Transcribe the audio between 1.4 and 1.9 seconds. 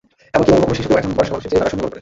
চেয়ে তারা সুন্দর মনে করে।